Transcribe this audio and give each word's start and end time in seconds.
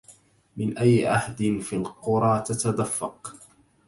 من 0.57 0.77
أي 0.77 1.07
عهد 1.07 1.59
في 1.61 1.75
القرى 1.75 2.43
تتدفق 2.47 3.35